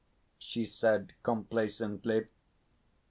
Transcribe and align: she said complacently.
she 0.39 0.65
said 0.65 1.13
complacently. 1.21 2.25